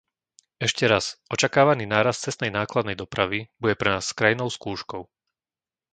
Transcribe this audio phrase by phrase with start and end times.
[0.67, 1.05] Ešte raz,
[1.35, 5.03] očakávaný nárast cestnej nákladnej dopravy bude pre nás krajnou skúškou.